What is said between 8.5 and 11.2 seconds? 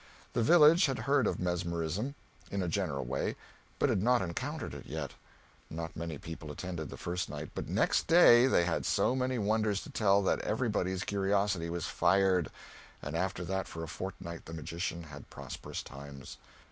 had so many wonders to tell that everybody's